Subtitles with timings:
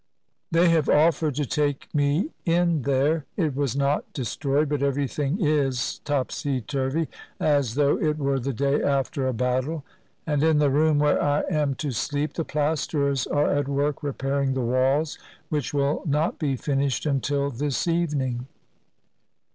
[0.49, 5.39] They have offered to take me in there; it was not de stroyed, but everything
[5.39, 7.07] is topsy turvy,
[7.39, 9.83] as though it were the day after a battle;
[10.25, 14.55] and in the room where I am to sleep the plasterers are at work repairing
[14.55, 15.19] the walls,
[15.49, 18.47] which will not be finished until this evening.